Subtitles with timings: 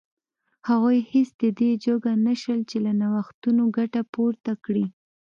[0.67, 4.85] هغوی هېڅ د دې جوګه نه شول چې له نوښتونو ګټه پورته کړي.